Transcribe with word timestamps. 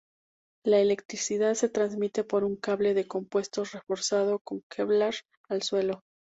La 0.65 0.79
electricidad 0.79 1.53
se 1.53 1.69
transmite 1.69 2.23
por 2.23 2.43
un 2.43 2.55
cable 2.55 2.95
de 2.95 3.07
compuestos 3.07 3.73
reforzado 3.73 4.39
con 4.39 4.63
kevlar 4.67 5.13
al 5.47 5.61
suelo. 5.61 6.01